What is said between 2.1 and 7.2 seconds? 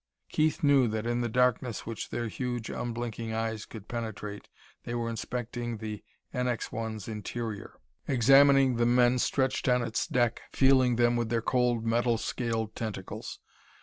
huge unblinking eyes could penetrate they were inspecting the NX 1's